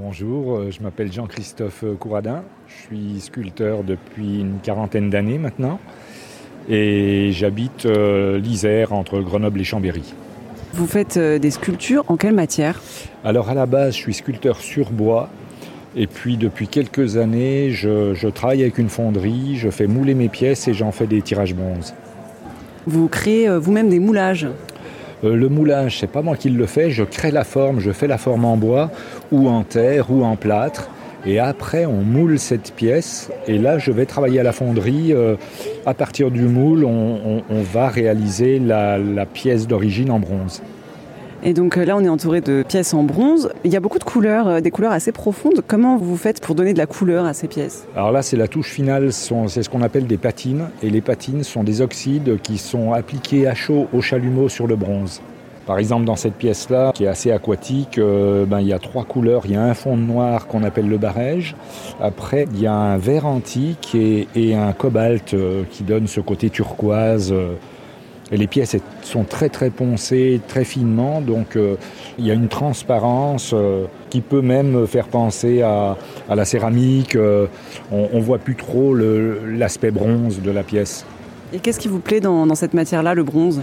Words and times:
Bonjour, 0.00 0.58
euh, 0.58 0.70
je 0.70 0.80
m'appelle 0.80 1.12
Jean-Christophe 1.12 1.84
Couradin, 1.98 2.44
je 2.68 2.82
suis 2.84 3.20
sculpteur 3.20 3.82
depuis 3.82 4.40
une 4.40 4.60
quarantaine 4.62 5.10
d'années 5.10 5.38
maintenant. 5.38 5.80
Et 6.68 7.30
j'habite 7.32 7.84
euh, 7.84 8.38
l'Isère 8.38 8.92
entre 8.92 9.18
Grenoble 9.20 9.60
et 9.60 9.64
Chambéry. 9.64 10.14
Vous 10.74 10.86
faites 10.86 11.16
euh, 11.16 11.40
des 11.40 11.50
sculptures 11.50 12.04
en 12.06 12.16
quelle 12.16 12.34
matière? 12.34 12.80
Alors 13.24 13.50
à 13.50 13.54
la 13.54 13.66
base 13.66 13.94
je 13.94 13.98
suis 13.98 14.14
sculpteur 14.14 14.58
sur 14.58 14.92
bois. 14.92 15.30
Et 15.96 16.06
puis 16.06 16.36
depuis 16.36 16.68
quelques 16.68 17.16
années 17.16 17.70
je, 17.70 18.14
je 18.14 18.28
travaille 18.28 18.62
avec 18.62 18.78
une 18.78 18.90
fonderie, 18.90 19.56
je 19.56 19.68
fais 19.68 19.88
mouler 19.88 20.14
mes 20.14 20.28
pièces 20.28 20.68
et 20.68 20.74
j'en 20.74 20.92
fais 20.92 21.08
des 21.08 21.22
tirages 21.22 21.56
bronze. 21.56 21.92
Vous 22.86 23.08
créez 23.08 23.48
euh, 23.48 23.58
vous-même 23.58 23.88
des 23.88 23.98
moulages? 23.98 24.46
Euh, 25.24 25.34
le 25.34 25.48
moulage, 25.48 25.98
c'est 26.00 26.10
pas 26.10 26.22
moi 26.22 26.36
qui 26.36 26.50
le 26.50 26.66
fais, 26.66 26.90
je 26.90 27.02
crée 27.02 27.30
la 27.30 27.44
forme, 27.44 27.80
je 27.80 27.90
fais 27.90 28.06
la 28.06 28.18
forme 28.18 28.44
en 28.44 28.56
bois 28.56 28.90
ou 29.32 29.48
en 29.48 29.62
terre 29.62 30.10
ou 30.10 30.24
en 30.24 30.36
plâtre. 30.36 30.90
Et 31.26 31.40
après, 31.40 31.84
on 31.84 32.02
moule 32.02 32.38
cette 32.38 32.72
pièce. 32.72 33.30
Et 33.48 33.58
là, 33.58 33.78
je 33.78 33.90
vais 33.90 34.06
travailler 34.06 34.40
à 34.40 34.44
la 34.44 34.52
fonderie. 34.52 35.12
Euh, 35.12 35.34
à 35.84 35.92
partir 35.92 36.30
du 36.30 36.42
moule, 36.42 36.84
on, 36.84 37.42
va 37.50 37.88
réaliser 37.88 38.58
la 38.60 39.26
pièce 39.26 39.66
d'origine 39.66 40.10
en 40.10 40.20
bronze. 40.20 40.62
Et 41.42 41.52
donc 41.52 41.76
euh, 41.76 41.84
là, 41.84 41.96
on 41.96 42.00
est 42.00 42.08
entouré 42.08 42.40
de 42.40 42.64
pièces 42.66 42.94
en 42.94 43.04
bronze. 43.04 43.50
Il 43.64 43.72
y 43.72 43.76
a 43.76 43.80
beaucoup 43.80 43.98
de 43.98 44.04
couleurs, 44.04 44.48
euh, 44.48 44.60
des 44.60 44.70
couleurs 44.70 44.92
assez 44.92 45.12
profondes. 45.12 45.62
Comment 45.66 45.96
vous 45.96 46.16
faites 46.16 46.40
pour 46.40 46.54
donner 46.54 46.72
de 46.72 46.78
la 46.78 46.86
couleur 46.86 47.24
à 47.26 47.32
ces 47.32 47.46
pièces? 47.46 47.86
Alors 47.94 48.10
là, 48.10 48.22
c'est 48.22 48.36
la 48.36 48.48
touche 48.48 48.70
finale, 48.70 49.12
c'est 49.12 49.62
ce 49.62 49.68
qu'on 49.68 49.82
appelle 49.82 50.06
des 50.06 50.16
patines. 50.16 50.68
Et 50.82 50.90
les 50.90 51.00
patines 51.00 51.44
sont 51.44 51.62
des 51.62 51.80
oxydes 51.80 52.40
qui 52.42 52.58
sont 52.58 52.92
appliqués 52.92 53.46
à 53.46 53.54
chaud 53.54 53.86
au 53.92 54.00
chalumeau 54.00 54.48
sur 54.48 54.66
le 54.66 54.74
bronze. 54.74 55.22
Par 55.64 55.78
exemple, 55.78 56.06
dans 56.06 56.16
cette 56.16 56.34
pièce-là, 56.34 56.92
qui 56.94 57.04
est 57.04 57.08
assez 57.08 57.30
aquatique, 57.30 57.98
euh, 57.98 58.46
ben, 58.46 58.60
il 58.60 58.66
y 58.66 58.72
a 58.72 58.78
trois 58.78 59.04
couleurs. 59.04 59.42
Il 59.44 59.52
y 59.52 59.56
a 59.56 59.62
un 59.62 59.74
fond 59.74 59.96
noir 59.96 60.46
qu'on 60.46 60.64
appelle 60.64 60.88
le 60.88 60.98
barège. 60.98 61.54
Après, 62.00 62.46
il 62.52 62.60
y 62.60 62.66
a 62.66 62.72
un 62.72 62.96
vert 62.96 63.26
antique 63.26 63.94
et, 63.94 64.54
un 64.56 64.72
cobalt 64.72 65.36
qui 65.70 65.84
donne 65.84 66.08
ce 66.08 66.20
côté 66.20 66.50
turquoise. 66.50 67.32
Et 68.30 68.36
les 68.36 68.46
pièces 68.46 68.76
sont 69.02 69.24
très 69.24 69.48
très 69.48 69.70
poncées, 69.70 70.40
très 70.48 70.64
finement. 70.64 71.20
Donc, 71.20 71.56
euh, 71.56 71.76
il 72.18 72.26
y 72.26 72.30
a 72.30 72.34
une 72.34 72.48
transparence 72.48 73.52
euh, 73.54 73.84
qui 74.10 74.20
peut 74.20 74.42
même 74.42 74.86
faire 74.86 75.08
penser 75.08 75.62
à, 75.62 75.96
à 76.28 76.34
la 76.34 76.44
céramique. 76.44 77.16
euh, 77.16 77.46
on, 77.90 78.08
on 78.12 78.20
voit 78.20 78.38
plus 78.38 78.54
trop 78.54 78.94
l'aspect 78.94 79.90
bronze 79.90 80.40
de 80.42 80.50
la 80.50 80.62
pièce. 80.62 81.04
Et 81.52 81.58
qu'est-ce 81.58 81.80
qui 81.80 81.88
vous 81.88 82.00
plaît 82.00 82.20
dans, 82.20 82.46
dans 82.46 82.54
cette 82.54 82.74
matière-là, 82.74 83.14
le 83.14 83.24
bronze? 83.24 83.62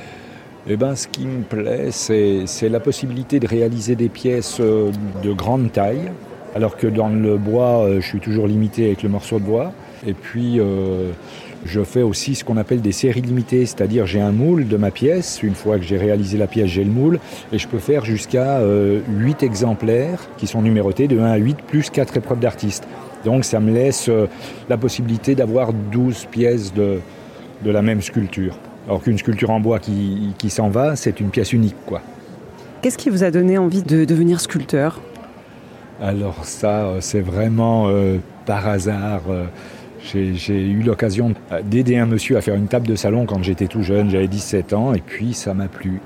Eh 0.67 0.77
ben, 0.77 0.95
ce 0.95 1.07
qui 1.07 1.27
me 1.27 1.43
plaît, 1.43 1.89
c'est 1.91 2.69
la 2.69 2.79
possibilité 2.79 3.39
de 3.39 3.47
réaliser 3.47 3.95
des 3.95 4.09
pièces 4.09 4.59
de 4.59 5.33
grande 5.33 5.71
taille, 5.71 6.11
alors 6.55 6.75
que 6.75 6.87
dans 6.87 7.09
le 7.09 7.37
bois, 7.37 7.87
je 7.99 8.05
suis 8.05 8.19
toujours 8.19 8.47
limité 8.47 8.87
avec 8.87 9.03
le 9.03 9.09
morceau 9.09 9.37
de 9.37 9.43
bois. 9.43 9.73
Et 10.05 10.13
puis, 10.13 10.59
euh, 10.59 11.11
je 11.65 11.83
fais 11.83 12.01
aussi 12.01 12.35
ce 12.35 12.43
qu'on 12.43 12.57
appelle 12.57 12.81
des 12.81 12.91
séries 12.91 13.21
limitées, 13.21 13.65
c'est-à-dire 13.65 14.05
j'ai 14.05 14.21
un 14.21 14.31
moule 14.31 14.67
de 14.67 14.77
ma 14.77 14.91
pièce. 14.91 15.41
Une 15.43 15.55
fois 15.55 15.77
que 15.77 15.83
j'ai 15.83 15.97
réalisé 15.97 16.37
la 16.37 16.47
pièce, 16.47 16.67
j'ai 16.67 16.83
le 16.83 16.91
moule, 16.91 17.19
et 17.51 17.57
je 17.57 17.67
peux 17.67 17.79
faire 17.79 18.05
jusqu'à 18.05 18.59
euh, 18.59 18.99
8 19.09 19.43
exemplaires 19.43 20.21
qui 20.37 20.47
sont 20.47 20.61
numérotés 20.61 21.07
de 21.07 21.19
1 21.19 21.25
à 21.25 21.37
8, 21.37 21.57
plus 21.67 21.89
4 21.89 22.17
épreuves 22.17 22.39
d'artiste. 22.39 22.87
Donc, 23.23 23.45
ça 23.45 23.59
me 23.59 23.73
laisse 23.73 24.07
euh, 24.09 24.27
la 24.69 24.77
possibilité 24.77 25.35
d'avoir 25.35 25.73
12 25.73 26.25
pièces 26.31 26.73
de, 26.73 26.99
de 27.63 27.71
la 27.71 27.81
même 27.81 28.01
sculpture. 28.01 28.57
Alors 28.87 29.01
qu'une 29.01 29.17
sculpture 29.17 29.49
en 29.49 29.59
bois 29.59 29.79
qui, 29.79 30.33
qui 30.37 30.49
s'en 30.49 30.69
va, 30.69 30.95
c'est 30.95 31.19
une 31.19 31.29
pièce 31.29 31.53
unique, 31.53 31.75
quoi. 31.85 32.01
Qu'est-ce 32.81 32.99
qui 32.99 33.09
vous 33.09 33.23
a 33.23 33.31
donné 33.31 33.57
envie 33.57 33.81
de 33.81 34.05
devenir 34.05 34.39
sculpteur? 34.39 35.01
Alors 35.99 36.45
ça, 36.45 36.85
euh, 36.85 36.97
c'est 36.99 37.21
vraiment 37.21 37.87
euh, 37.87 38.17
par 38.45 38.67
hasard. 38.67 39.23
J'ai 40.13 40.61
eu 40.61 40.81
l'occasion 40.83 41.33
d'aider 41.63 41.97
un 41.97 42.05
monsieur 42.05 42.37
à 42.37 42.41
faire 42.41 42.55
une 42.55 42.67
table 42.67 42.87
de 42.87 42.95
salon 42.95 43.25
quand 43.25 43.41
j'étais 43.43 43.67
tout 43.67 43.81
jeune, 43.81 44.09
j'avais 44.09 44.27
17 44.27 44.73
ans, 44.73 44.93
et 44.93 45.01
puis 45.01 45.33
ça 45.33 45.53
m'a 45.53 45.67
plu. 45.67 45.99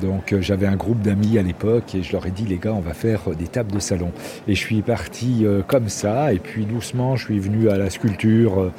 Donc 0.00 0.32
euh, 0.32 0.40
j'avais 0.40 0.66
un 0.66 0.76
groupe 0.76 1.00
d'amis 1.00 1.38
à 1.38 1.42
l'époque 1.42 1.94
et 1.94 2.02
je 2.02 2.12
leur 2.12 2.26
ai 2.26 2.30
dit 2.30 2.44
les 2.44 2.58
gars 2.58 2.72
on 2.72 2.80
va 2.80 2.94
faire 2.94 3.30
des 3.36 3.46
tables 3.46 3.72
de 3.72 3.78
salon. 3.78 4.12
Et 4.46 4.54
je 4.54 4.60
suis 4.60 4.82
parti 4.82 5.40
euh, 5.42 5.62
comme 5.66 5.88
ça 5.88 6.32
et 6.32 6.38
puis 6.38 6.64
doucement 6.64 7.16
je 7.16 7.24
suis 7.24 7.38
venu 7.38 7.68
à 7.68 7.76
la 7.76 7.90
sculpture, 7.90 8.60
euh, 8.60 8.72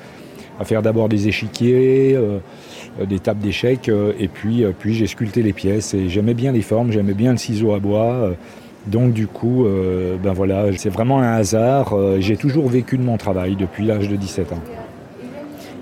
à 0.59 0.65
faire 0.65 0.81
d'abord 0.81 1.09
des 1.09 1.27
échiquiers, 1.27 2.17
des 3.09 3.19
tables 3.19 3.41
d'échecs 3.41 3.89
et 3.89 4.27
puis, 4.27 4.63
puis 4.77 4.93
j'ai 4.93 5.07
sculpté 5.07 5.41
les 5.41 5.53
pièces 5.53 5.95
et 5.95 6.07
j'aimais 6.07 6.35
bien 6.35 6.51
les 6.51 6.61
formes, 6.61 6.91
j'aimais 6.91 7.15
bien 7.15 7.31
le 7.31 7.37
ciseau 7.37 7.73
à 7.73 7.79
bois. 7.79 8.35
Donc 8.87 9.13
du 9.13 9.27
coup, 9.27 9.65
euh, 9.65 10.17
ben 10.21 10.33
voilà, 10.33 10.65
c'est 10.77 10.89
vraiment 10.89 11.19
un 11.19 11.33
hasard. 11.33 11.93
euh, 11.93 12.17
J'ai 12.19 12.37
toujours 12.37 12.67
vécu 12.67 12.97
de 12.97 13.03
mon 13.03 13.17
travail 13.17 13.55
depuis 13.55 13.85
l'âge 13.85 14.07
de 14.09 14.15
17 14.15 14.53
ans. 14.53 14.59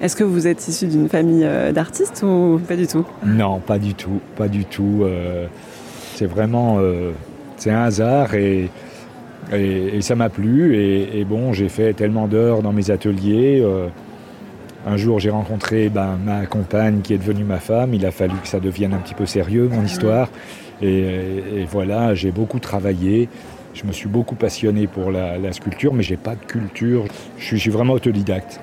Est-ce 0.02 0.16
que 0.16 0.24
vous 0.24 0.48
êtes 0.48 0.66
issu 0.68 0.88
d'une 0.88 1.10
famille 1.10 1.44
euh, 1.44 1.72
d'artistes 1.72 2.24
ou 2.24 2.60
pas 2.68 2.76
du 2.76 2.88
tout? 2.88 3.06
Non, 3.26 3.60
pas 3.60 3.78
du 3.80 3.94
tout, 3.96 4.20
pas 4.38 4.48
du 4.48 4.66
tout. 4.66 5.02
euh, 5.04 5.48
c'est 6.16 6.26
vraiment, 6.26 6.78
euh, 6.80 7.12
c'est 7.58 7.72
un 7.72 7.84
hasard 7.84 8.34
et, 8.36 8.70
et, 9.54 9.98
et 9.98 10.02
ça 10.02 10.16
m'a 10.16 10.30
plu. 10.30 10.76
Et, 10.78 11.20
et 11.20 11.26
bon, 11.26 11.54
j'ai 11.54 11.70
fait 11.70 11.94
tellement 11.94 12.28
d'heures 12.28 12.62
dans 12.62 12.72
mes 12.74 12.92
ateliers. 12.92 13.62
Un 14.86 14.98
jour, 14.98 15.20
j'ai 15.20 15.30
rencontré 15.30 15.90
ben, 15.90 16.18
ma 16.24 16.46
compagne 16.46 17.02
qui 17.02 17.14
est 17.14 17.18
devenue 17.18 17.44
ma 17.44 17.60
femme. 17.60 17.94
Il 17.94 18.06
a 18.06 18.12
fallu 18.12 18.36
que 18.42 18.48
ça 18.48 18.60
devienne 18.60 18.94
un 18.94 19.00
petit 19.00 19.14
peu 19.14 19.26
sérieux, 19.26 19.70
mon 19.72 19.84
histoire. 19.84 20.30
Et, 20.82 21.00
et 21.58 21.68
voilà, 21.70 22.16
j'ai 22.16 22.32
beaucoup 22.32 22.60
travaillé. 22.60 23.30
Je 23.74 23.86
me 23.86 23.92
suis 23.92 24.08
beaucoup 24.08 24.36
passionné 24.36 24.88
pour 24.88 25.12
la, 25.12 25.38
la 25.38 25.52
sculpture, 25.52 25.94
mais 25.94 26.04
j'ai 26.04 26.18
pas 26.18 26.36
de 26.36 26.46
culture. 26.46 27.06
Je 27.38 27.46
suis, 27.46 27.58
je 27.58 27.62
suis 27.62 27.72
vraiment 27.72 27.94
autodidacte. 27.94 28.60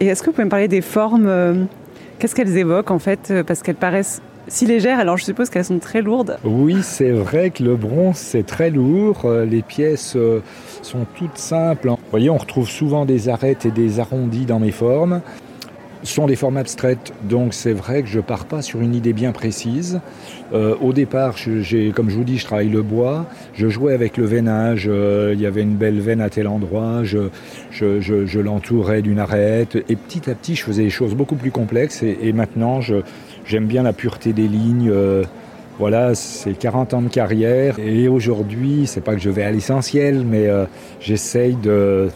Et 0.00 0.06
est-ce 0.06 0.22
que 0.22 0.26
vous 0.26 0.32
pouvez 0.32 0.44
me 0.44 0.50
parler 0.50 0.68
des 0.68 0.82
formes 0.82 1.26
euh, 1.26 1.64
Qu'est-ce 2.18 2.34
qu'elles 2.34 2.56
évoquent 2.56 2.90
en 2.90 2.98
fait 2.98 3.30
euh, 3.30 3.42
Parce 3.42 3.62
qu'elles 3.62 3.74
paraissent 3.74 4.20
si 4.48 4.66
légères, 4.66 4.98
alors 4.98 5.16
je 5.16 5.24
suppose 5.24 5.50
qu'elles 5.50 5.64
sont 5.64 5.78
très 5.78 6.02
lourdes. 6.02 6.36
Oui, 6.44 6.78
c'est 6.82 7.10
vrai 7.10 7.50
que 7.50 7.62
le 7.62 7.76
bronze, 7.76 8.16
c'est 8.16 8.44
très 8.44 8.70
lourd. 8.70 9.22
Euh, 9.24 9.44
Les 9.44 9.62
pièces 9.62 10.14
euh, 10.16 10.40
sont 10.82 11.06
toutes 11.16 11.38
simples. 11.38 11.88
Vous 11.88 11.96
voyez, 12.10 12.28
on 12.30 12.36
retrouve 12.36 12.68
souvent 12.68 13.04
des 13.04 13.28
arêtes 13.28 13.66
et 13.66 13.70
des 13.70 14.00
arrondis 14.00 14.44
dans 14.44 14.58
mes 14.58 14.72
formes. 14.72 15.20
Sont 16.04 16.26
des 16.26 16.34
formes 16.34 16.56
abstraites, 16.56 17.12
donc 17.22 17.54
c'est 17.54 17.72
vrai 17.72 18.02
que 18.02 18.08
je 18.08 18.18
pars 18.18 18.46
pas 18.46 18.60
sur 18.60 18.80
une 18.80 18.92
idée 18.92 19.12
bien 19.12 19.30
précise. 19.30 20.00
Euh, 20.52 20.74
au 20.80 20.92
départ, 20.92 21.36
j'ai, 21.36 21.92
comme 21.92 22.10
je 22.10 22.16
vous 22.16 22.24
dis, 22.24 22.38
je 22.38 22.44
travaille 22.44 22.70
le 22.70 22.82
bois. 22.82 23.24
Je 23.54 23.68
jouais 23.68 23.94
avec 23.94 24.16
le 24.16 24.24
veinage. 24.24 24.86
euh, 24.90 25.30
il 25.32 25.40
y 25.40 25.46
avait 25.46 25.62
une 25.62 25.76
belle 25.76 26.00
veine 26.00 26.20
à 26.20 26.28
tel 26.28 26.48
endroit. 26.48 27.04
Je, 27.04 27.28
je, 27.70 28.00
je- 28.00 28.40
l'entourais 28.40 29.00
d'une 29.00 29.20
arête. 29.20 29.76
Et 29.88 29.94
petit 29.94 30.28
à 30.28 30.34
petit, 30.34 30.56
je 30.56 30.64
faisais 30.64 30.82
des 30.82 30.90
choses 30.90 31.14
beaucoup 31.14 31.36
plus 31.36 31.52
complexes. 31.52 32.02
Et, 32.02 32.18
et 32.22 32.32
maintenant, 32.32 32.80
j'aime 32.80 33.66
bien 33.66 33.84
la 33.84 33.92
pureté 33.92 34.32
des 34.32 34.48
lignes. 34.48 34.90
euh, 34.90 35.22
voilà, 35.78 36.14
c'est 36.14 36.52
40 36.52 36.94
ans 36.94 37.02
de 37.02 37.08
carrière 37.08 37.78
et 37.78 38.08
aujourd'hui, 38.08 38.86
c'est 38.86 39.00
pas 39.00 39.14
que 39.14 39.20
je 39.20 39.30
vais 39.30 39.42
à 39.42 39.50
l'essentiel, 39.50 40.24
mais 40.24 40.46
euh, 40.46 40.64
j'essaye 41.00 41.54
de, 41.56 42.10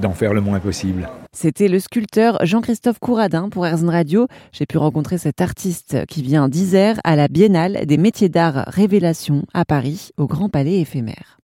d'en 0.00 0.12
faire 0.12 0.32
le 0.32 0.40
moins 0.40 0.60
possible. 0.60 1.08
C'était 1.32 1.68
le 1.68 1.78
sculpteur 1.78 2.44
Jean-Christophe 2.44 2.98
Couradin 2.98 3.48
pour 3.50 3.66
Airzone 3.66 3.90
Radio. 3.90 4.26
J'ai 4.52 4.66
pu 4.66 4.78
rencontrer 4.78 5.16
cet 5.16 5.40
artiste 5.40 6.04
qui 6.06 6.22
vient 6.22 6.48
d'Isère 6.48 6.98
à 7.04 7.14
la 7.14 7.28
Biennale 7.28 7.86
des 7.86 7.98
métiers 7.98 8.28
d'art 8.28 8.64
Révélation 8.66 9.44
à 9.54 9.64
Paris, 9.64 10.10
au 10.16 10.26
Grand 10.26 10.48
Palais 10.48 10.80
éphémère. 10.80 11.38